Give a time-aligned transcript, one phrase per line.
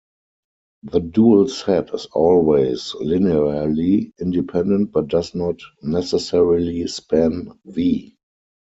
[0.81, 8.17] The dual set is always linearly independent but does not necessarily span "V".